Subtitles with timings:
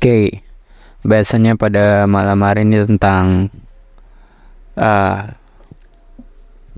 [0.00, 0.40] Oke,
[1.04, 3.52] biasanya pada malam hari ini tentang
[4.80, 5.28] uh,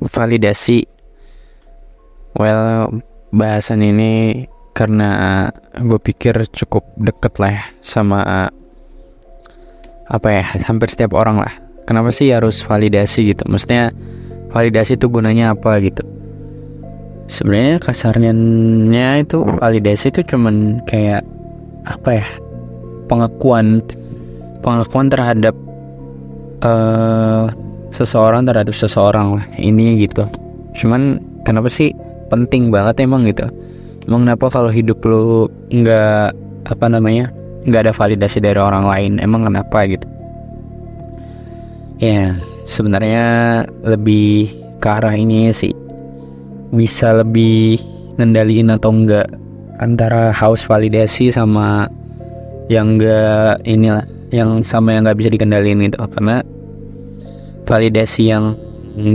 [0.03, 0.91] validasi.
[2.35, 2.99] Well,
[3.31, 4.43] bahasan ini
[4.75, 8.51] karena gue pikir cukup deket lah ya sama
[10.11, 11.55] apa ya, hampir setiap orang lah.
[11.87, 13.47] Kenapa sih harus validasi gitu?
[13.47, 13.95] Maksudnya
[14.51, 16.03] validasi itu gunanya apa gitu?
[17.31, 18.35] Sebenarnya kasarnya
[19.23, 21.23] itu validasi itu cuman kayak
[21.87, 22.27] apa ya?
[23.13, 23.85] Pengakuan
[24.65, 25.53] pengakuan terhadap
[26.65, 27.53] uh,
[27.93, 30.25] seseorang terhadap seseorang lah ini gitu.
[30.73, 31.93] Cuman kenapa sih
[32.33, 33.45] penting banget emang gitu?
[34.09, 36.33] Emang kenapa kalau hidup lu nggak
[36.73, 37.29] apa namanya
[37.69, 40.09] nggak ada validasi dari orang lain emang kenapa gitu?
[42.01, 43.27] Ya sebenarnya
[43.85, 44.49] lebih
[44.81, 45.77] ke arah ini sih.
[46.73, 47.77] Bisa lebih
[48.17, 49.29] ngendaliin atau enggak
[49.77, 51.93] antara haus validasi sama
[52.73, 56.41] yang enggak inilah yang sama yang nggak bisa dikendaliin itu karena
[57.69, 58.57] validasi yang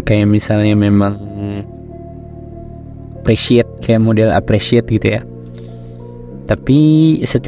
[0.06, 1.18] kayak misalnya memang
[3.28, 5.22] appreciate kayak model appreciate gitu ya.
[6.48, 6.80] Tapi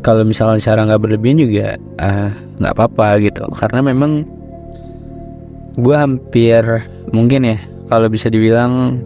[0.03, 3.47] kalau misalnya cara nggak berlebihan juga ah, nggak uh, apa-apa gitu.
[3.56, 4.28] Karena memang
[5.80, 6.84] gue hampir
[7.16, 9.00] mungkin ya kalau bisa dibilang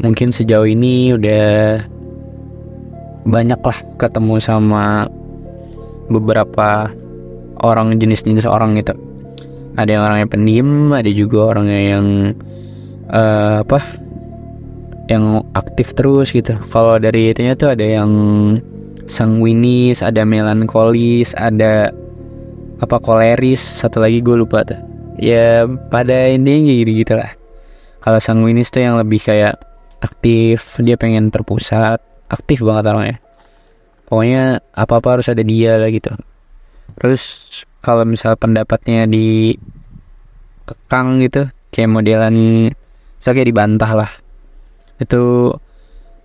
[0.00, 1.84] mungkin sejauh ini udah
[3.28, 5.04] banyak lah ketemu sama
[6.08, 6.90] beberapa
[7.62, 8.94] orang jenis-jenis orang gitu.
[9.76, 12.06] Ada yang orangnya pendiam ada juga orangnya yang
[13.12, 13.80] uh, apa
[15.06, 16.56] yang aktif terus gitu.
[16.72, 18.10] Kalau dari itunya tuh ada yang
[19.06, 21.92] sanguinis ada melankolis ada
[22.80, 23.60] apa koleris.
[23.60, 24.80] Satu lagi gue lupa tuh.
[25.16, 27.32] Ya pada intinya gitu gitu lah
[28.04, 29.56] kalau sanguinis tuh yang lebih kayak
[30.00, 32.00] aktif dia pengen terpusat.
[32.26, 33.25] Aktif banget orangnya
[34.06, 36.14] pokoknya apa apa harus ada dia lah gitu.
[36.96, 37.22] Terus
[37.82, 39.54] kalau misal pendapatnya di
[40.66, 42.34] kekang gitu kayak modelan
[43.18, 44.10] misalnya kayak dibantah lah.
[45.02, 45.52] Itu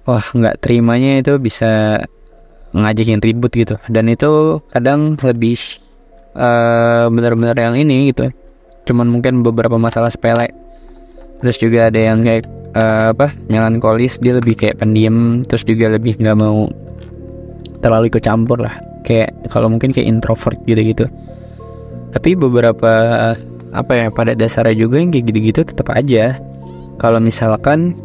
[0.06, 2.01] wah nggak terimanya itu bisa
[2.72, 3.75] ngajakin ribut gitu.
[3.91, 5.59] Dan itu kadang lebih
[6.38, 8.31] uh, benar-benar yang ini gitu.
[8.88, 10.50] Cuman mungkin beberapa masalah sepele.
[11.41, 12.45] Terus juga ada yang kayak
[12.77, 15.44] uh, apa melankolis dia lebih kayak pendiam.
[15.45, 16.69] Terus juga lebih nggak mau
[17.81, 18.78] terlalu ikut campur lah.
[19.02, 21.09] Kayak kalau mungkin kayak introvert gitu-gitu.
[22.14, 22.92] Tapi beberapa
[23.72, 26.38] apa ya pada dasarnya juga yang kayak gitu-gitu tetap aja.
[27.02, 27.97] Kalau misalkan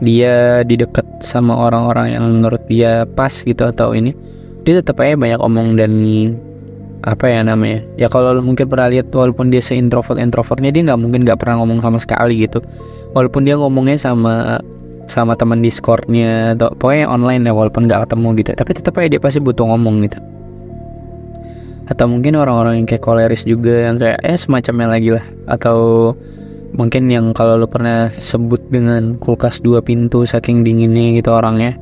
[0.00, 4.16] dia di dekat sama orang-orang yang menurut dia pas gitu atau ini
[4.64, 5.92] dia tetap aja banyak omong dan
[7.00, 11.00] apa ya namanya ya kalau mungkin pernah lihat walaupun dia se introvert introvertnya dia nggak
[11.00, 12.64] mungkin nggak pernah ngomong sama sekali gitu.
[13.12, 14.62] Walaupun dia ngomongnya sama
[15.10, 18.50] sama teman discordnya atau pokoknya online ya walaupun nggak ketemu gitu.
[18.54, 20.18] Tapi tetap aja dia pasti butuh ngomong gitu.
[21.90, 25.26] Atau mungkin orang-orang yang kayak koleris juga yang kayak eh semacamnya lagi lah.
[25.50, 26.14] Atau
[26.78, 31.74] mungkin yang kalau lo pernah sebut dengan kulkas dua pintu saking dinginnya gitu orangnya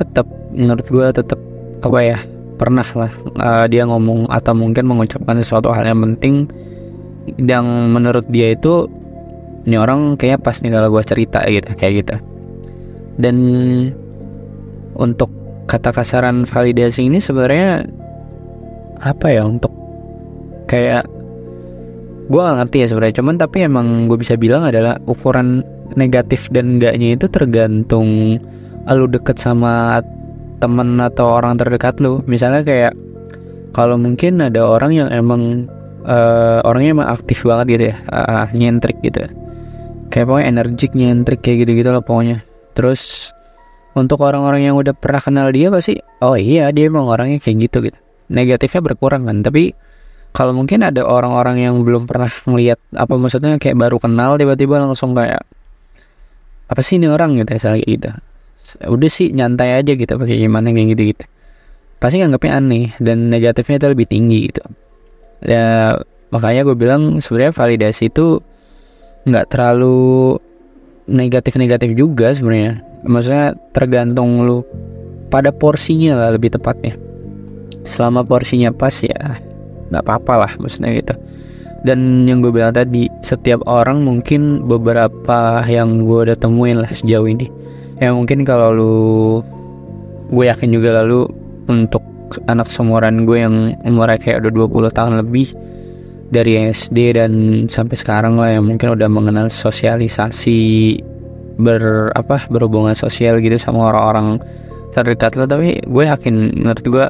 [0.00, 0.24] tetap
[0.56, 1.36] menurut gue tetap
[1.84, 2.18] apa ya
[2.56, 4.32] pernah lah uh, dia ngomong.
[4.32, 6.48] Atau mungkin mengucapkan sesuatu hal yang penting
[7.36, 8.88] yang menurut dia itu
[9.62, 12.31] ini orang kayak pas nih kalau gue cerita gitu kayak gitu
[13.22, 13.36] dan
[14.98, 15.30] untuk
[15.70, 17.86] kata kasaran validasi ini sebenarnya
[19.02, 19.70] apa ya untuk
[20.66, 21.06] kayak
[22.28, 23.16] gue gak ngerti ya sebenarnya.
[23.22, 25.62] Cuman tapi emang gue bisa bilang adalah ukuran
[25.94, 28.40] negatif dan enggaknya itu tergantung
[28.88, 30.02] lu deket sama
[30.58, 32.22] temen atau orang terdekat lu.
[32.26, 32.92] Misalnya kayak
[33.72, 35.66] kalau mungkin ada orang yang emang
[36.04, 39.24] uh, orangnya emang aktif banget gitu ya uh, nyentrik gitu.
[40.12, 43.30] Kayak pokoknya energik nyentrik kayak gitu gitu loh pokoknya terus
[43.92, 47.92] untuk orang-orang yang udah pernah kenal dia pasti oh iya dia emang orangnya kayak gitu
[47.92, 47.98] gitu.
[48.32, 49.76] Negatifnya berkurang kan tapi
[50.32, 55.12] kalau mungkin ada orang-orang yang belum pernah ngeliat apa maksudnya kayak baru kenal tiba-tiba langsung
[55.12, 55.44] kayak
[56.72, 57.36] apa sih ini orang?
[57.36, 58.10] gitu kayak gitu.
[58.88, 60.72] Udah sih nyantai aja gitu pakai gimana?
[60.72, 61.24] kayak gitu gitu.
[62.00, 64.64] Pasti nganggapnya aneh dan negatifnya itu lebih tinggi gitu.
[65.44, 66.00] Ya
[66.32, 68.40] makanya gue bilang sebenarnya validasi itu
[69.28, 70.40] nggak terlalu
[71.06, 72.82] negatif-negatif juga sebenarnya.
[73.02, 74.62] Maksudnya tergantung lu
[75.32, 76.94] pada porsinya lah lebih tepatnya.
[77.82, 79.40] Selama porsinya pas ya
[79.90, 81.14] nggak apa-apa lah maksudnya gitu.
[81.82, 87.26] Dan yang gue bilang tadi setiap orang mungkin beberapa yang gue udah temuin lah sejauh
[87.26, 87.50] ini.
[87.98, 88.94] Ya mungkin kalau lu
[90.30, 91.26] gue yakin juga lalu
[91.66, 92.02] untuk
[92.46, 93.54] anak seumuran gue yang
[93.84, 95.52] umurnya kayak udah 20 tahun lebih
[96.32, 97.32] dari SD dan
[97.68, 100.96] sampai sekarang lah yang mungkin udah mengenal sosialisasi
[101.60, 104.40] ber apa berhubungan sosial gitu sama orang-orang
[104.96, 107.06] terdekat lo tapi gue yakin menurut gue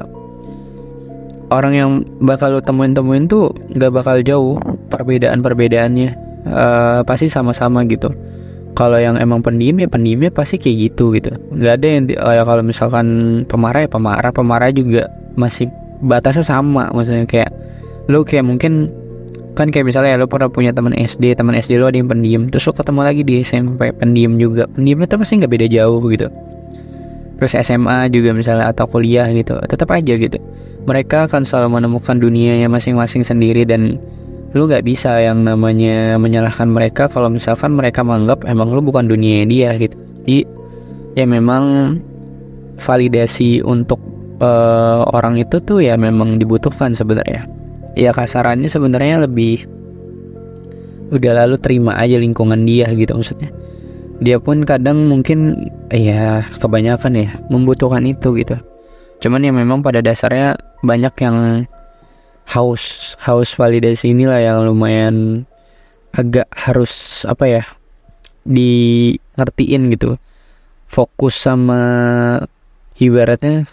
[1.47, 1.89] orang yang
[2.19, 4.59] bakal lo temuin temuin tuh nggak bakal jauh
[4.91, 6.09] perbedaan perbedaannya
[6.47, 8.11] uh, pasti sama-sama gitu.
[8.73, 11.29] Kalau yang emang pendiam ya pendiamnya pasti kayak gitu gitu.
[11.53, 13.05] Nggak ada yang oh ya kalau misalkan
[13.45, 14.31] pemarah ya pemarah.
[14.33, 15.05] Pemarah juga
[15.37, 15.69] masih
[16.01, 16.89] batasnya sama.
[16.89, 17.53] Maksudnya kayak
[18.09, 18.89] lo kayak mungkin
[19.53, 22.49] kan kayak misalnya ya lo pernah punya teman SD teman SD lo ada yang pendiam
[22.49, 24.65] terus lo ketemu lagi di SMP pendiam juga.
[24.65, 26.27] Pendiamnya tuh pasti nggak beda jauh gitu.
[27.37, 30.37] Terus SMA juga misalnya atau kuliah gitu tetap aja gitu.
[30.89, 34.01] Mereka akan selalu menemukan dunianya masing-masing sendiri dan
[34.53, 37.05] lu nggak bisa yang namanya menyalahkan mereka.
[37.05, 39.95] Kalau misalkan mereka menganggap emang lu bukan dunia dia gitu.
[40.25, 40.39] Jadi
[41.13, 41.95] ya memang
[42.81, 44.01] validasi untuk
[44.41, 47.62] uh, orang itu tuh ya memang dibutuhkan sebenarnya
[47.93, 49.65] ya kasarannya sebenarnya lebih
[51.13, 53.53] udah lalu terima aja lingkungan dia gitu maksudnya.
[54.23, 58.57] Dia pun kadang mungkin ya kebanyakan ya membutuhkan itu gitu.
[59.21, 61.37] Cuman ya memang pada dasarnya banyak yang
[62.49, 65.47] haus haus validasi inilah yang lumayan
[66.11, 67.63] agak harus apa ya
[68.43, 70.17] di ngertiin gitu.
[70.89, 71.81] Fokus sama
[73.01, 73.65] ibaratnya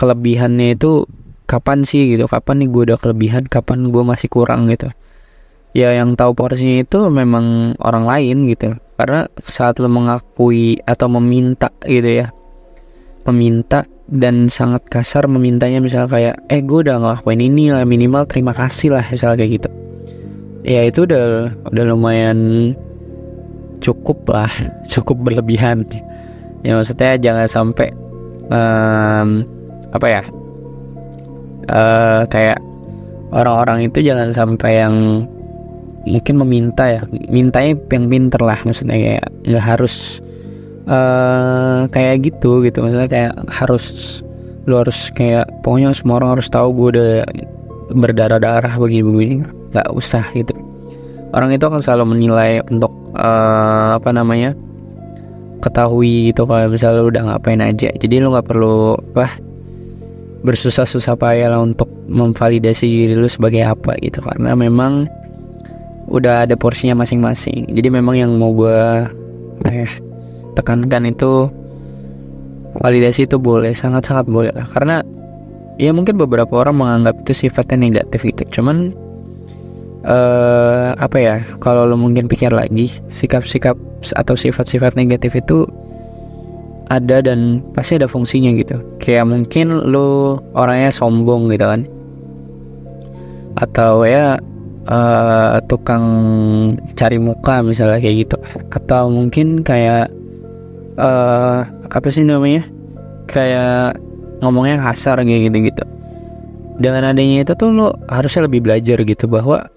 [0.00, 1.04] kelebihannya itu
[1.44, 2.30] kapan sih gitu?
[2.30, 3.46] Kapan nih gue udah kelebihan?
[3.46, 4.90] Kapan gue masih kurang gitu?
[5.72, 8.76] Ya yang tahu porsinya itu memang orang lain gitu.
[8.96, 12.28] Karena saat lo mengakui atau meminta gitu ya
[13.22, 18.52] meminta dan sangat kasar memintanya misalnya kayak eh gue udah ngelakuin ini lah minimal terima
[18.52, 19.68] kasih lah misalnya kayak gitu.
[20.62, 22.38] Ya itu udah udah lumayan
[23.82, 24.50] cukup lah
[24.92, 25.86] cukup berlebihan.
[26.62, 27.90] Ya maksudnya jangan sampai
[28.50, 29.46] um,
[29.90, 30.22] apa ya
[31.70, 32.58] uh, kayak
[33.30, 35.26] orang-orang itu jangan sampai yang
[36.06, 37.02] mungkin meminta ya.
[37.30, 40.18] Mintanya yang pinter lah maksudnya kayak nggak harus
[40.86, 42.82] uh, kayak gitu gitu.
[42.82, 44.18] Maksudnya kayak harus
[44.62, 47.10] lu harus kayak pokoknya semua orang harus tahu gue udah
[47.94, 49.46] berdarah-darah begini-begini.
[49.74, 50.54] Nggak usah gitu.
[51.32, 54.52] Orang itu akan selalu menilai untuk uh, apa namanya
[55.62, 57.88] ketahui itu kalau misalnya lu udah ngapain aja.
[57.94, 59.32] Jadi lu nggak perlu wah
[60.42, 64.18] bersusah-susah payah lah untuk memvalidasi diri lu sebagai apa gitu.
[64.22, 65.06] Karena memang
[66.10, 67.70] udah ada porsinya masing-masing.
[67.70, 69.06] Jadi memang yang mau gue
[69.70, 69.90] eh,
[70.58, 71.48] tekankan itu
[72.82, 74.66] validasi itu boleh sangat-sangat boleh lah.
[74.66, 75.00] Karena
[75.78, 78.60] ya mungkin beberapa orang menganggap itu sifatnya negatif gitu.
[78.60, 78.90] Cuman
[80.04, 83.78] eh, apa ya kalau lo mungkin pikir lagi sikap-sikap
[84.18, 85.70] atau sifat-sifat negatif itu
[86.92, 88.76] ada dan pasti ada fungsinya gitu.
[89.00, 91.88] Kayak mungkin lo orangnya sombong gitu kan.
[93.56, 94.36] Atau ya
[94.88, 96.04] uh, tukang
[96.92, 98.36] cari muka misalnya kayak gitu.
[98.68, 100.12] Atau mungkin kayak
[101.00, 102.68] uh, apa sih namanya?
[103.24, 103.96] Kayak
[104.44, 105.84] ngomongnya kasar kayak gitu gitu
[106.82, 109.70] dengan adanya itu tuh lo harusnya lebih belajar gitu bahwa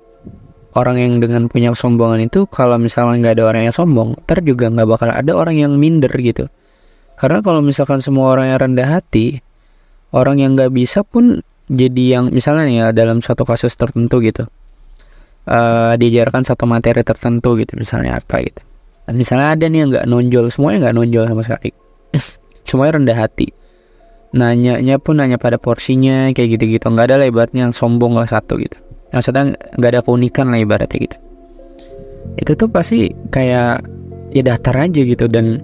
[0.74, 4.74] orang yang dengan punya kesombongan itu kalau misalnya nggak ada orang yang sombong ter juga
[4.74, 6.50] nggak bakal ada orang yang minder gitu
[7.16, 9.40] karena kalau misalkan semua orang yang rendah hati,
[10.12, 11.40] orang yang nggak bisa pun
[11.72, 14.44] jadi yang misalnya nih ya dalam suatu kasus tertentu gitu,
[15.48, 18.62] uh, diajarkan satu materi tertentu gitu, misalnya apa gitu.
[19.08, 21.70] Dan misalnya ada nih yang nggak nonjol, semuanya nggak nonjol sama sekali,
[22.68, 23.48] semuanya rendah hati.
[24.36, 28.76] Nanyanya pun nanya pada porsinya kayak gitu-gitu, nggak ada lebarnya yang sombong lah satu gitu.
[29.16, 31.18] Maksudnya nggak ada keunikan lah ibaratnya gitu.
[32.36, 33.88] Itu tuh pasti kayak
[34.36, 35.64] ya datar aja gitu dan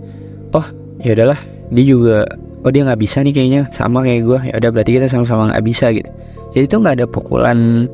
[0.56, 1.40] oh ya udahlah
[1.72, 2.18] dia juga
[2.62, 3.62] oh dia nggak bisa nih kayaknya.
[3.74, 6.10] Sama kayak gue ya udah berarti kita sama-sama nggak bisa gitu.
[6.54, 7.90] Jadi itu nggak ada pukulan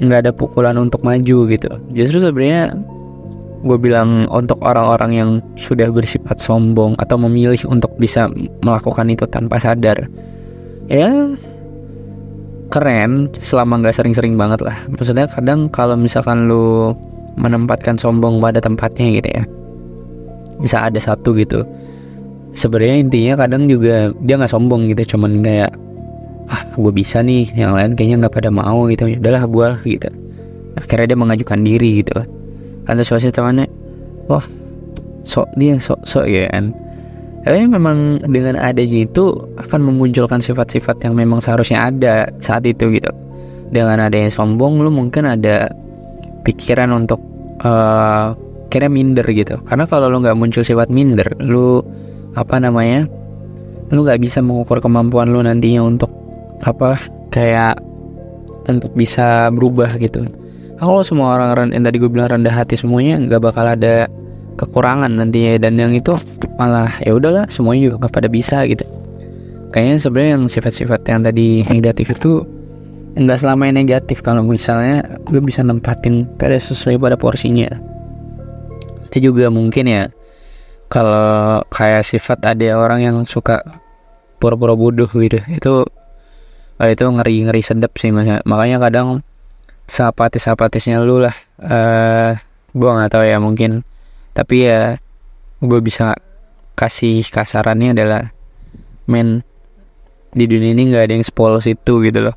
[0.00, 1.70] nggak ada pukulan untuk maju gitu.
[1.94, 2.74] Justru sebenarnya
[3.60, 5.30] gue bilang untuk orang-orang yang
[5.60, 8.24] sudah bersifat sombong atau memilih untuk bisa
[8.64, 10.08] melakukan itu tanpa sadar
[10.88, 11.36] ya
[12.72, 14.80] keren selama nggak sering-sering banget lah.
[14.88, 16.96] Maksudnya kadang kalau misalkan lu
[17.36, 19.44] menempatkan sombong pada tempatnya gitu ya
[20.60, 21.64] bisa ada satu gitu
[22.54, 25.72] sebenarnya intinya kadang juga dia nggak sombong gitu cuman kayak
[26.50, 29.06] ah gue bisa nih yang lain kayaknya nggak pada mau gitu.
[29.06, 30.10] Udahlah gue gitu.
[30.74, 32.12] Akhirnya dia mengajukan diri gitu
[32.84, 32.98] kan.
[32.98, 33.70] Terus temannya
[34.26, 34.42] wah
[35.22, 36.74] sok dia sok sok ya kan.
[37.40, 43.08] Tapi memang dengan adanya itu akan memunculkan sifat-sifat yang memang seharusnya ada saat itu gitu.
[43.70, 45.70] Dengan adanya sombong lu mungkin ada
[46.42, 47.22] pikiran untuk
[47.62, 48.34] uh,
[48.68, 49.56] kira minder gitu.
[49.64, 51.80] Karena kalau lu nggak muncul sifat minder lu
[52.34, 53.06] apa namanya?
[53.90, 56.10] Lu nggak bisa mengukur kemampuan lu nantinya untuk
[56.62, 57.00] apa
[57.34, 57.80] kayak
[58.70, 60.22] untuk bisa berubah gitu.
[60.78, 64.06] Kalau semua orang yang tadi gue bilang rendah hati semuanya nggak bakal ada
[64.56, 65.58] kekurangan nantinya.
[65.58, 66.14] Dan yang itu
[66.56, 68.86] malah ya udahlah semuanya juga nggak pada bisa gitu.
[69.70, 72.46] Kayaknya sebenarnya yang sifat-sifat yang tadi negatif itu
[73.18, 74.22] nggak selamanya negatif.
[74.22, 77.68] Kalau misalnya gue bisa nempatin pada sesuai pada porsinya.
[79.10, 80.06] Ada juga mungkin ya
[80.90, 83.62] kalau kayak sifat ada orang yang suka
[84.42, 85.86] pura-pura bodoh gitu itu
[86.80, 88.26] oh, itu ngeri ngeri sedap sih mas.
[88.42, 89.22] Makanya kadang
[89.86, 91.36] sapatis sapatisnya lu lah.
[91.62, 92.30] Uh, eh,
[92.74, 93.86] gue nggak tahu ya mungkin.
[94.34, 94.98] Tapi ya
[95.62, 96.18] gue bisa
[96.74, 98.34] kasih kasarannya adalah
[99.06, 99.46] men
[100.34, 102.34] di dunia ini nggak ada yang sepolos itu gitu loh.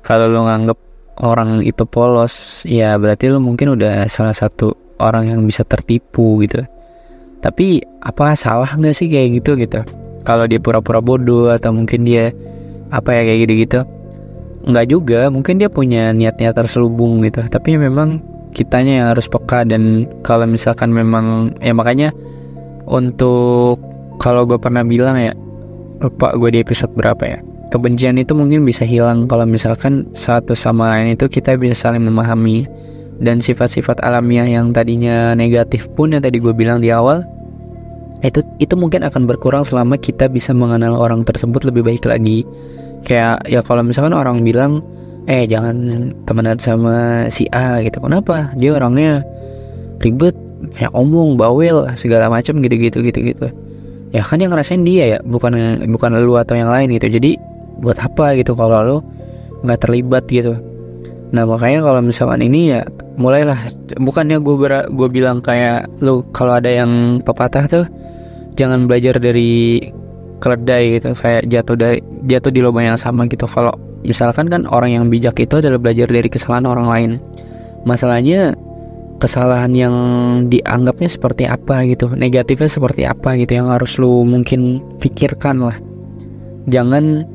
[0.00, 0.78] Kalau lo nganggep
[1.20, 4.72] orang itu polos ya berarti lo mungkin udah salah satu
[5.02, 6.64] orang yang bisa tertipu gitu
[7.44, 9.84] tapi apa salah nggak sih kayak gitu gitu?
[10.24, 12.32] Kalau dia pura-pura bodoh atau mungkin dia
[12.88, 13.80] apa ya kayak gitu-gitu.
[14.64, 17.44] Nggak juga mungkin dia punya niat-niat terselubung gitu.
[17.44, 18.24] Tapi memang
[18.56, 22.16] kitanya yang harus peka dan kalau misalkan memang ya makanya
[22.88, 23.76] untuk
[24.16, 25.36] kalau gue pernah bilang ya
[26.00, 27.38] lupa gue di episode berapa ya.
[27.68, 32.64] Kebencian itu mungkin bisa hilang kalau misalkan satu sama lain itu kita bisa saling memahami
[33.22, 37.22] dan sifat-sifat alamiah yang tadinya negatif pun yang tadi gue bilang di awal
[38.24, 42.42] itu itu mungkin akan berkurang selama kita bisa mengenal orang tersebut lebih baik lagi.
[43.04, 44.80] Kayak ya kalau misalkan orang bilang
[45.28, 48.00] eh jangan temenan sama si A gitu.
[48.00, 48.48] Kenapa?
[48.56, 49.20] Dia orangnya
[50.00, 50.32] ribet
[50.72, 53.46] kayak omong bawel segala macam gitu gitu gitu gitu
[54.14, 57.12] ya kan yang ngerasain dia ya bukan bukan lu atau yang lain gitu.
[57.12, 57.36] Jadi
[57.82, 58.96] buat apa gitu kalau lu
[59.66, 60.56] nggak terlibat gitu
[61.34, 62.86] nah makanya kalau misalkan ini ya
[63.18, 63.58] mulailah.
[63.98, 64.54] Bukannya gue
[64.94, 67.84] gue bilang kayak lu kalau ada yang pepatah tuh
[68.54, 69.82] jangan belajar dari
[70.38, 71.98] keledai gitu kayak jatuh dari
[72.30, 73.50] jatuh di lubang yang sama gitu.
[73.50, 73.74] Kalau
[74.06, 77.10] misalkan kan orang yang bijak itu adalah belajar dari kesalahan orang lain.
[77.82, 78.54] Masalahnya
[79.18, 79.94] kesalahan yang
[80.50, 85.76] dianggapnya seperti apa gitu negatifnya seperti apa gitu yang harus lu mungkin pikirkan lah.
[86.70, 87.33] Jangan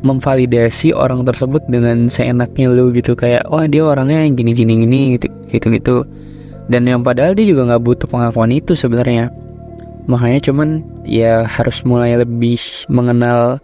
[0.00, 3.12] memvalidasi orang tersebut dengan seenaknya lu gitu.
[3.16, 5.96] Kayak wah dia orangnya yang gini gini gini gitu gitu gitu
[6.70, 9.34] dan yang padahal dia juga nggak butuh pengakuan itu sebenarnya.
[10.06, 13.58] Makanya cuman ya harus mulai lebih mengenal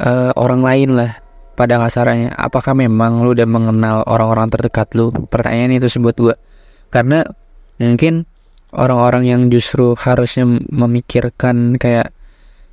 [0.00, 1.20] uh, orang lain lah
[1.54, 5.12] pada kasarannya apakah memang lu udah mengenal orang-orang terdekat lu?
[5.28, 6.34] Pertanyaan itu sebut gua.
[6.88, 7.28] Karena
[7.76, 8.24] mungkin
[8.72, 12.08] orang-orang yang justru harusnya memikirkan kayak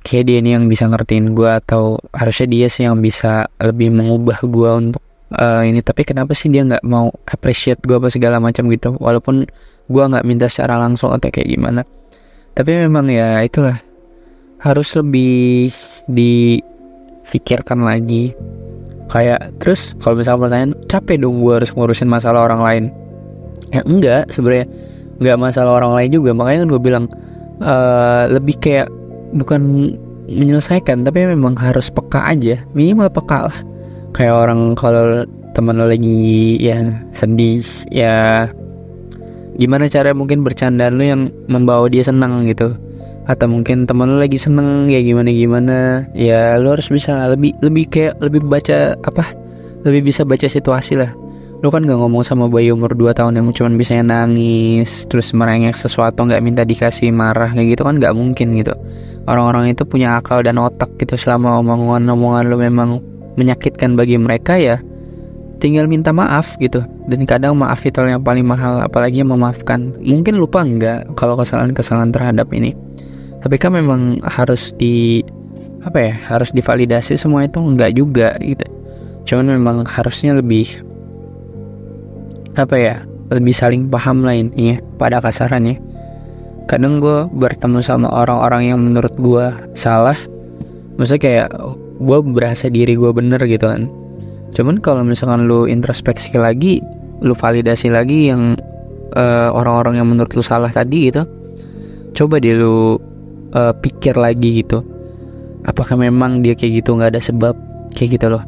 [0.02, 4.42] kayak dia ini yang bisa ngertiin gua atau harusnya dia sih yang bisa lebih mengubah
[4.50, 5.02] gua untuk
[5.34, 5.80] uh, ini.
[5.80, 8.98] Tapi kenapa sih dia nggak mau appreciate gua apa segala macam gitu?
[8.98, 9.46] Walaupun
[9.86, 11.86] gua nggak minta secara langsung atau kayak gimana.
[12.52, 13.80] Tapi memang ya itulah.
[14.62, 15.72] Harus lebih
[16.06, 18.30] difikirkan lagi.
[19.10, 22.84] Kayak terus kalau misalnya pertanyaan capek dong gue harus ngurusin masalah orang lain.
[23.74, 24.70] Ya enggak sebenarnya.
[25.18, 26.30] Enggak masalah orang lain juga.
[26.30, 27.04] Makanya kan gue bilang
[27.58, 28.88] uh, lebih kayak
[29.34, 29.92] bukan
[30.28, 32.62] menyelesaikan tapi memang harus peka aja.
[32.76, 33.58] Minimal peka lah.
[34.12, 36.80] Kayak orang kalau teman lo lagi ya
[37.12, 37.60] sedih
[37.92, 38.48] ya
[39.60, 42.76] gimana cara mungkin bercandaan lu yang membawa dia senang gitu?
[43.28, 45.76] Atau mungkin teman lu lagi seneng ya gimana gimana
[46.12, 49.24] ya lu harus bisa lebih lebih kayak lebih baca apa
[49.82, 51.21] lebih bisa baca situasi lah
[51.62, 55.78] lu kan gak ngomong sama bayi umur 2 tahun yang cuma bisa nangis terus merengek
[55.78, 58.74] sesuatu nggak minta dikasih marah kayak gitu kan nggak mungkin gitu.
[59.30, 61.14] Orang-orang itu punya akal dan otak gitu.
[61.14, 62.98] Selama omongan-omongan lu memang
[63.38, 64.82] menyakitkan bagi mereka ya
[65.62, 66.82] tinggal minta maaf gitu.
[67.06, 69.94] Dan kadang maaf itu yang paling mahal apalagi memaafkan.
[70.02, 72.74] Mungkin lupa enggak kalau kesalahan-kesalahan terhadap ini.
[73.38, 75.22] Tapi kan memang harus di
[75.86, 78.66] apa ya harus divalidasi semua itu enggak juga gitu.
[79.30, 80.82] Cuman memang harusnya lebih
[82.56, 82.94] apa ya
[83.32, 85.80] lebih saling paham lah intinya pada kasarannya.
[86.68, 90.16] Kadang gue bertemu sama orang-orang yang menurut gue salah.
[90.96, 91.48] Maksudnya kayak
[92.02, 93.88] gue berasa diri gue bener gitu kan.
[94.52, 96.84] Cuman kalau misalkan lu introspeksi lagi
[97.22, 98.58] lu validasi lagi yang
[99.14, 101.22] uh, orang-orang yang menurut lu salah tadi gitu
[102.12, 103.00] coba deh lu
[103.56, 104.84] uh, pikir lagi gitu.
[105.64, 107.54] Apakah memang dia kayak gitu nggak ada sebab
[107.96, 108.42] kayak gitu loh.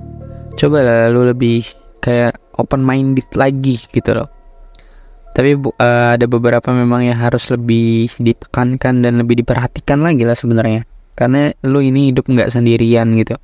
[0.54, 1.64] Coba lah lu lebih
[2.04, 4.28] kayak open minded lagi gitu loh.
[5.34, 10.86] Tapi uh, ada beberapa memang yang harus lebih ditekankan dan lebih diperhatikan lagi lah sebenarnya.
[11.18, 13.34] Karena lu ini hidup nggak sendirian gitu.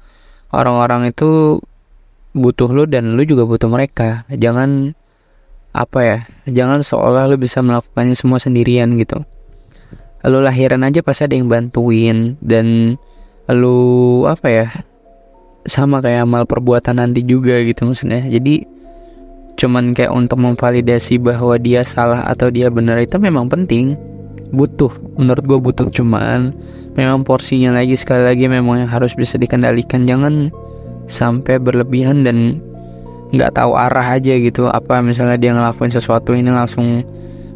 [0.55, 1.59] Orang-orang itu
[2.31, 4.23] butuh lu dan lu juga butuh mereka.
[4.31, 4.95] Jangan
[5.71, 6.19] apa ya
[6.51, 9.23] jangan seolah lu bisa melakukannya semua sendirian gitu.
[10.27, 12.99] Lu lahiran aja pasti ada yang bantuin dan
[13.51, 14.67] lu apa ya
[15.67, 18.27] sama kayak amal perbuatan nanti juga gitu maksudnya.
[18.31, 18.80] Jadi
[19.59, 23.99] cuman kayak untuk memvalidasi bahwa dia salah atau dia benar itu memang penting.
[24.51, 25.87] Butuh menurut gue butuh.
[25.91, 26.51] Cuman
[26.99, 30.07] memang porsinya lagi sekali lagi memang yang harus bisa dikendalikan.
[30.07, 30.51] Jangan
[31.07, 32.59] sampai berlebihan dan
[33.31, 34.67] nggak tahu arah aja gitu.
[34.67, 37.07] Apa misalnya dia ngelakuin sesuatu ini langsung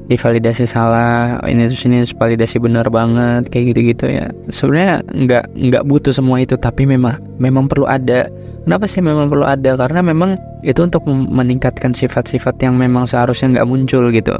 [0.04, 4.26] divalidasi salah ini terus ini validasi benar banget kayak gitu-gitu ya.
[4.52, 8.28] Sebenarnya nggak nggak butuh semua itu tapi memang memang perlu ada.
[8.64, 9.76] Kenapa sih memang perlu ada?
[9.76, 14.36] Karena memang itu untuk meningkatkan sifat-sifat yang memang seharusnya nggak muncul gitu.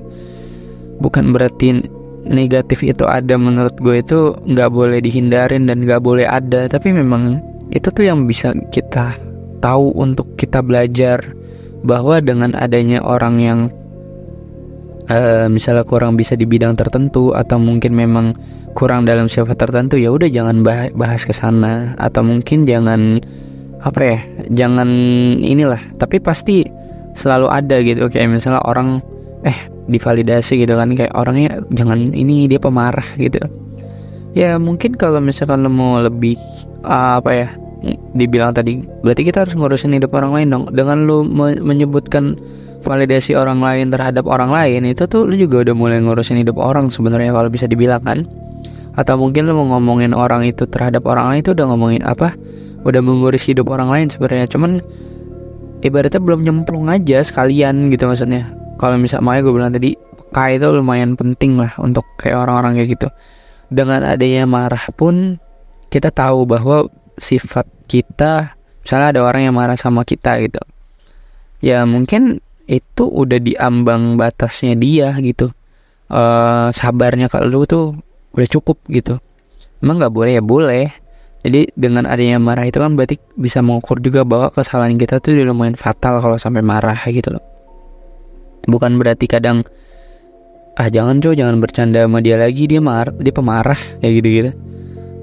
[1.01, 1.85] Bukan berarti
[2.25, 7.37] negatif itu ada menurut gue itu nggak boleh dihindarin dan nggak boleh ada tapi memang
[7.69, 9.13] itu tuh yang bisa kita
[9.61, 11.21] tahu untuk kita belajar
[11.85, 13.61] bahwa dengan adanya orang yang
[15.11, 18.27] uh, misalnya kurang bisa di bidang tertentu atau mungkin memang
[18.73, 21.93] kurang dalam sifat tertentu ya udah jangan bahas, ke sana.
[22.01, 23.21] Atau mungkin jangan
[23.85, 24.19] apa ya
[24.53, 24.89] jangan
[25.41, 25.81] inilah.
[26.01, 26.65] Tapi pasti
[27.15, 28.09] selalu ada gitu.
[28.09, 29.01] Kayak misalnya orang
[29.45, 29.59] eh
[29.89, 30.93] divalidasi gitu kan.
[30.97, 33.41] Kayak orangnya jangan ini dia pemarah gitu.
[34.35, 36.35] Ya mungkin kalau misalkan lo mau lebih
[36.83, 37.49] uh, apa ya
[38.17, 40.65] dibilang tadi berarti kita harus ngurusin hidup orang lain dong.
[40.75, 41.23] Dengan lu
[41.63, 42.35] menyebutkan
[42.85, 46.93] validasi orang lain terhadap orang lain itu tuh lu juga udah mulai ngurusin hidup orang
[46.93, 48.29] sebenarnya kalau bisa dibilang kan?
[48.95, 52.37] Atau mungkin lu mau ngomongin orang itu terhadap orang lain itu udah ngomongin apa?
[52.85, 54.47] Udah mengurus hidup orang lain sebenarnya.
[54.47, 54.85] Cuman
[55.81, 58.53] ibaratnya belum nyemplung aja sekalian gitu maksudnya.
[58.77, 63.01] Kalau misal makanya gue bilang tadi peka itu lumayan penting lah untuk kayak orang-orang kayak
[63.01, 63.09] gitu.
[63.73, 65.41] Dengan adanya marah pun
[65.89, 66.87] kita tahu bahwa
[67.17, 70.61] sifat kita misalnya ada orang yang marah sama kita gitu.
[71.65, 75.53] Ya mungkin itu udah diambang batasnya dia gitu.
[76.09, 77.97] Uh, sabarnya kalau lu tuh
[78.37, 79.21] udah cukup gitu.
[79.81, 80.43] Emang nggak boleh ya?
[80.45, 80.87] Boleh.
[81.45, 85.53] Jadi dengan adanya marah itu kan berarti bisa mengukur juga bahwa kesalahan kita tuh udah
[85.53, 87.45] lumayan fatal kalau sampai marah gitu loh.
[88.65, 89.61] Bukan berarti kadang
[90.75, 94.51] ah jangan cow jangan bercanda sama dia lagi dia marah dia pemarah kayak gitu gitu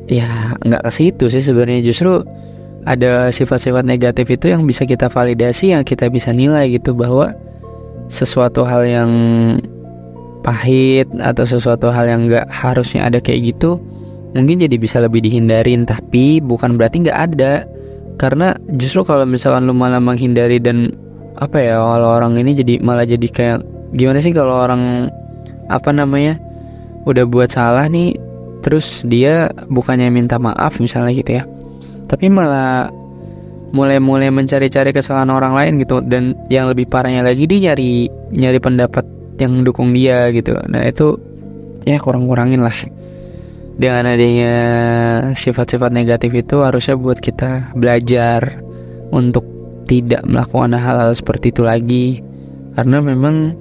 [0.08, 1.82] ya nggak ke situ sih sebenarnya.
[1.82, 2.22] Justru
[2.86, 7.34] ada sifat-sifat negatif itu yang bisa kita validasi yang kita bisa nilai gitu bahwa
[8.10, 9.12] sesuatu hal yang
[10.42, 13.78] pahit atau sesuatu hal yang nggak harusnya ada kayak gitu
[14.36, 17.68] mungkin jadi bisa lebih dihindarin tapi bukan berarti nggak ada.
[18.20, 20.94] Karena justru kalau misalkan lu malah menghindari dan
[21.42, 23.58] apa ya kalau orang ini jadi malah jadi kayak
[23.98, 25.10] gimana sih kalau orang
[25.74, 26.38] apa namanya
[27.10, 28.14] udah buat salah nih
[28.62, 31.44] terus dia bukannya minta maaf misalnya gitu ya
[32.12, 32.92] tapi malah
[33.72, 36.04] mulai-mulai mencari-cari kesalahan orang lain gitu.
[36.04, 39.08] Dan yang lebih parahnya lagi dia nyari nyari pendapat
[39.40, 40.60] yang dukung dia gitu.
[40.68, 41.16] Nah itu
[41.88, 42.76] ya kurang-kurangin lah.
[43.80, 44.56] Dengan adanya
[45.34, 48.60] sifat-sifat negatif itu harusnya buat kita belajar
[49.16, 49.48] untuk
[49.88, 52.08] tidak melakukan hal-hal seperti itu lagi.
[52.76, 53.56] Karena memang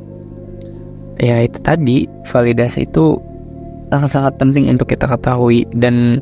[1.23, 3.15] ya itu tadi validasi itu
[3.95, 5.65] sangat-sangat penting untuk kita ketahui.
[5.71, 6.19] Dan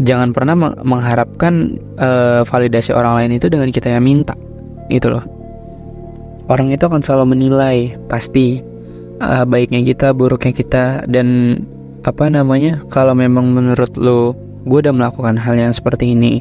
[0.00, 0.54] jangan pernah
[0.84, 4.36] mengharapkan uh, validasi orang lain itu dengan kita yang minta
[4.92, 5.24] gitu loh.
[6.46, 8.62] Orang itu akan selalu menilai pasti
[9.18, 11.58] uh, baiknya kita buruknya kita dan
[12.06, 16.38] apa namanya kalau memang menurut lo gue udah melakukan hal yang seperti ini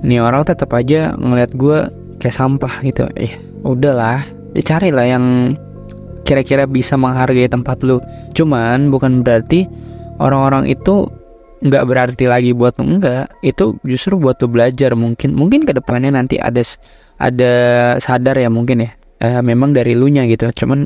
[0.00, 1.88] ini orang tetap aja ngeliat gue
[2.20, 3.04] kayak sampah gitu.
[3.16, 5.56] Eh udahlah dicari lah yang
[6.24, 8.00] kira-kira bisa menghargai tempat lo
[8.32, 9.68] cuman bukan berarti
[10.22, 11.04] orang-orang itu
[11.64, 15.32] nggak berarti lagi buat enggak itu justru buat lo belajar mungkin.
[15.32, 16.60] Mungkin ke depannya nanti ada
[17.16, 17.52] ada
[17.96, 18.90] sadar ya mungkin ya.
[19.24, 20.52] Eh, memang dari lu nya gitu.
[20.52, 20.84] Cuman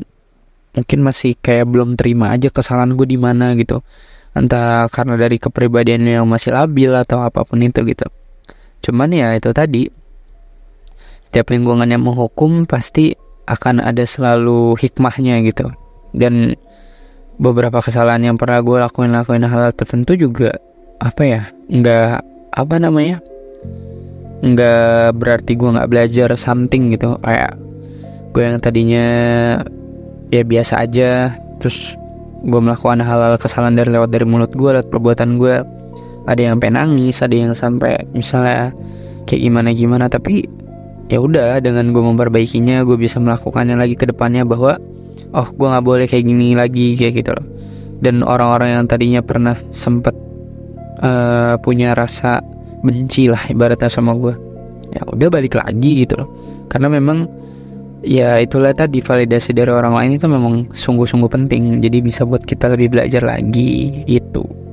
[0.71, 3.83] mungkin masih kayak belum terima aja kesalahan gue di mana gitu.
[4.31, 8.07] Entah karena dari kepribadian yang masih labil atau apa pun itu gitu.
[8.79, 9.91] Cuman ya itu tadi.
[11.27, 13.13] Setiap lingkungan yang menghukum pasti
[13.45, 15.67] akan ada selalu hikmahnya gitu.
[16.15, 16.55] Dan
[17.39, 20.59] beberapa kesalahan yang pernah gue lakuin lakuin hal tertentu juga
[20.99, 22.19] apa ya nggak
[22.51, 23.23] apa namanya
[24.43, 27.15] nggak berarti gue nggak belajar something gitu.
[27.23, 27.55] Kayak
[28.35, 29.07] gue yang tadinya
[30.29, 31.95] ya biasa aja terus
[32.45, 35.59] gue melakukan hal-hal kesalahan dari lewat dari mulut gue lewat perbuatan gue
[36.29, 38.71] ada yang pengen nangis ada yang sampai misalnya
[39.27, 40.47] kayak gimana gimana tapi
[41.09, 44.77] ya udah dengan gue memperbaikinya gue bisa melakukannya lagi ke depannya bahwa
[45.33, 47.45] oh gue nggak boleh kayak gini lagi kayak gitu loh.
[47.99, 50.15] Dan orang-orang yang tadinya pernah sempet
[51.03, 52.39] uh, punya rasa
[52.79, 54.31] benci lah ibaratnya sama gue
[54.95, 56.29] ya udah balik lagi gitu loh.
[56.71, 57.27] Karena memang
[57.99, 61.83] ya itulah tadi validasi dari orang lain itu memang sungguh-sungguh penting.
[61.83, 64.69] Jadi bisa buat kita lebih belajar lagi itu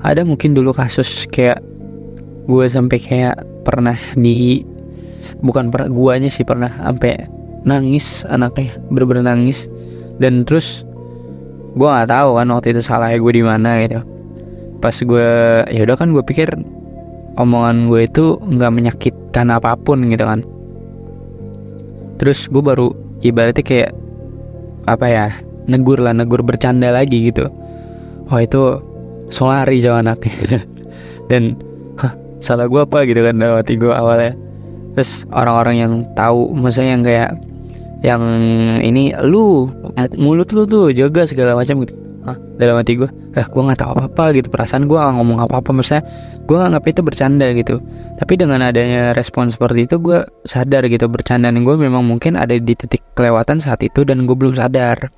[0.00, 1.60] ada mungkin dulu kasus kayak
[2.48, 4.64] gue sampai kayak pernah di
[5.44, 7.28] bukan per guanya sih pernah sampai
[7.64, 9.68] nangis anaknya bener-bener nangis.
[10.20, 10.84] Dan terus
[11.74, 14.00] gue nggak tahu kan waktu itu salahnya gue di mana gitu.
[14.80, 15.30] Pas gue
[15.68, 16.48] ya udah kan gue pikir
[17.36, 20.40] omongan gue itu nggak menyakitkan apa pun gitu kan.
[22.20, 22.92] Terus gue baru
[23.24, 23.92] ibaratnya kayak
[24.88, 25.26] apa ya
[25.68, 27.48] negur lah negur bercanda lagi gitu.
[28.28, 28.80] Wah itu
[29.32, 30.66] solari jauh anaknya.
[31.30, 31.56] Dan
[31.96, 33.06] hah, salah gue apa?
[33.06, 34.34] gitu kan dalam hati gue awalnya.
[34.98, 37.30] Terus orang-orang yang tahu maksudnya yang kayak
[38.00, 38.22] yang
[38.80, 39.68] ini lu
[40.16, 41.96] mulut lu tuh jaga segala macam gitu.
[42.20, 45.40] Hah, dalam hati gue eh gue nggak tahu apa apa gitu perasaan gue gak ngomong
[45.40, 46.04] apa apa maksudnya
[46.44, 47.80] gue nganggap itu bercanda gitu.
[48.20, 52.76] Tapi dengan adanya respon seperti itu gue sadar gitu bercandaan gue memang mungkin ada di
[52.76, 55.08] titik kelewatan saat itu dan gue belum sadar.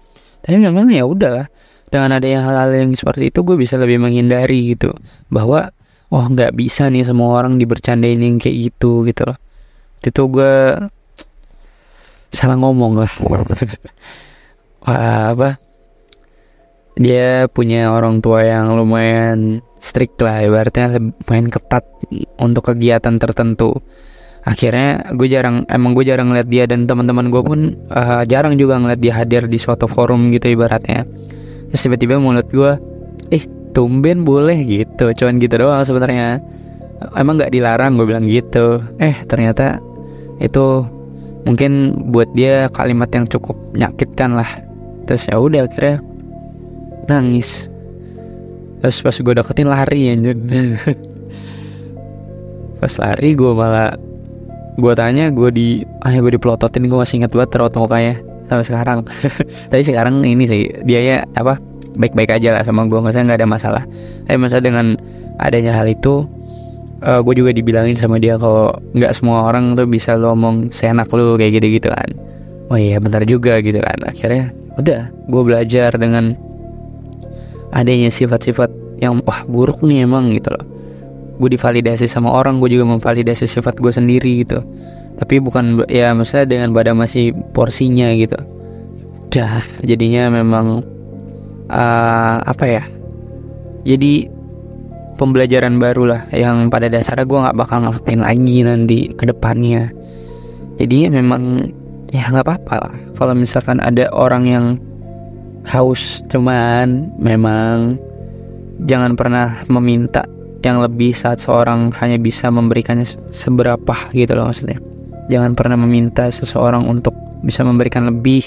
[0.47, 1.51] Tapi memang ya udah
[1.91, 4.95] dengan adanya hal-hal yang seperti itu gue bisa lebih menghindari gitu
[5.27, 5.75] bahwa
[6.15, 9.39] oh nggak bisa nih semua orang dibercandain yang kayak gitu gitu loh.
[10.07, 10.55] Itu gue
[12.33, 13.13] salah ngomong lah.
[14.89, 15.61] Wah, apa?
[16.99, 21.85] Dia punya orang tua yang lumayan strict lah ibaratnya main ketat
[22.41, 23.79] untuk kegiatan tertentu.
[24.43, 27.61] Akhirnya gue jarang emang gue jarang ngeliat dia dan teman-teman gue pun
[27.95, 31.07] uh, jarang juga ngeliat dia hadir di suatu forum gitu ibaratnya.
[31.71, 32.73] Terus tiba-tiba mulut gue
[33.31, 36.43] eh tumben boleh gitu cuman gitu doang sebenarnya.
[37.15, 38.83] Emang nggak dilarang gue bilang gitu.
[38.99, 39.79] Eh ternyata
[40.43, 40.87] itu
[41.43, 44.49] mungkin buat dia kalimat yang cukup menyakitkan lah.
[45.07, 45.99] Terus ya udah akhirnya
[47.11, 47.67] nangis.
[48.83, 50.37] Terus pas gue deketin lari anjir.
[52.83, 53.95] Pas lari gue malah
[54.75, 55.69] gue tanya gue di
[56.03, 58.19] ah gue dipelototin gue masih ingat banget raut mukanya
[58.51, 59.07] sampai sekarang.
[59.71, 61.63] Tapi sekarang ini sih dia ya apa
[61.95, 63.83] baik-baik aja lah sama gue maksudnya nggak ada masalah.
[64.27, 64.99] Tapi masa dengan
[65.39, 66.27] adanya hal itu
[67.03, 71.11] uh, gue juga dibilangin sama dia kalau nggak semua orang tuh bisa lo ngomong seenak
[71.13, 72.09] lu kayak gitu gitu kan.
[72.73, 73.99] Oh iya bentar juga gitu kan.
[74.07, 76.33] Akhirnya udah gue belajar dengan
[77.75, 78.71] adanya sifat-sifat
[79.03, 80.65] yang wah buruk nih emang gitu loh.
[81.37, 84.63] Gue divalidasi sama orang gue juga memvalidasi sifat gue sendiri gitu.
[85.19, 88.39] Tapi bukan ya maksudnya dengan pada masih porsinya gitu.
[89.29, 90.85] Udah jadinya memang
[91.73, 92.85] uh, apa ya
[93.83, 94.31] jadi
[95.17, 99.93] pembelajaran baru lah yang pada dasarnya gue nggak bakal ngelakuin lagi nanti ke depannya.
[100.81, 101.69] Jadi memang
[102.13, 102.95] ya nggak apa-apa lah.
[103.17, 104.67] Kalau misalkan ada orang yang
[105.69, 107.97] haus cuman memang
[108.83, 110.27] jangan pernah meminta
[110.63, 114.79] yang lebih saat seorang hanya bisa memberikannya seberapa gitu loh maksudnya.
[115.31, 118.47] Jangan pernah meminta seseorang untuk bisa memberikan lebih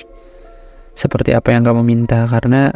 [0.96, 2.72] seperti apa yang kamu minta karena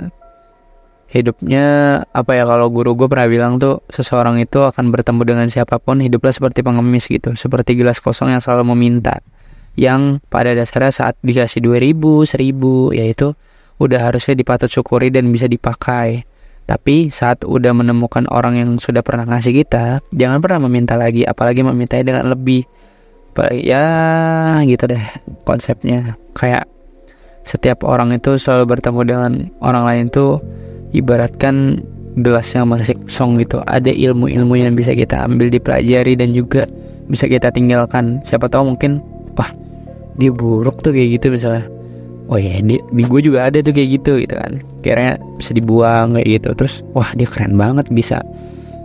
[1.10, 1.66] hidupnya
[2.14, 5.98] apa ya kalau guru gue pernah bilang tuh seseorang itu akan bertemu dengan siapa pun
[5.98, 9.18] hiduplah seperti pengemis gitu seperti gelas kosong yang selalu meminta
[9.74, 13.34] yang pada dasarnya saat dikasih 2000 1000 yaitu
[13.80, 16.28] udah harusnya dipatut syukuri dan bisa dipakai.
[16.68, 21.66] Tapi saat udah menemukan orang yang sudah pernah ngasih kita, jangan pernah meminta lagi, apalagi
[21.66, 22.68] meminta dengan lebih.
[23.64, 25.00] Ya gitu deh
[25.48, 26.20] konsepnya.
[26.36, 26.68] Kayak
[27.42, 29.32] setiap orang itu selalu bertemu dengan
[29.64, 30.44] orang lain tuh
[30.94, 31.84] ibaratkan
[32.20, 33.62] gelas yang masih kosong gitu.
[33.66, 36.66] Ada ilmu-ilmu yang bisa kita ambil dipelajari dan juga
[37.08, 38.20] bisa kita tinggalkan.
[38.26, 39.00] Siapa tahu mungkin
[39.38, 39.50] wah
[40.18, 41.66] dia buruk tuh kayak gitu misalnya.
[42.30, 44.62] Oh ya di, di gue juga ada tuh kayak gitu gitu kan.
[44.86, 46.50] Kira bisa dibuang kayak gitu.
[46.54, 48.22] Terus wah dia keren banget bisa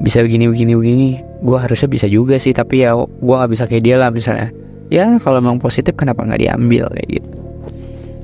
[0.01, 1.09] bisa begini begini begini.
[1.45, 4.49] Gue harusnya bisa juga sih tapi ya gue nggak bisa kayak dia lah misalnya.
[4.93, 7.29] Ya kalau memang positif kenapa nggak diambil kayak gitu.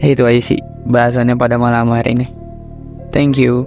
[0.01, 2.39] Ya itu aja sih bahasannya pada malam hari ini
[3.12, 3.66] thank you.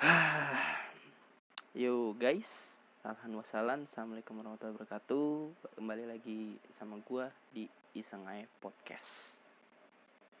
[1.76, 5.28] Yo guys, Alhamdulillah Assalamualaikum warahmatullahi wabarakatuh.
[5.76, 7.64] Kembali lagi sama gue di
[7.96, 9.39] Iseng Ae Podcast